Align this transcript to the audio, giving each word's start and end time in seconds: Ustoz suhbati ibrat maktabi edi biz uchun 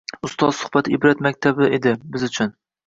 Ustoz 0.27 0.61
suhbati 0.61 0.95
ibrat 0.99 1.23
maktabi 1.29 1.71
edi 1.81 1.97
biz 2.17 2.29
uchun 2.31 2.55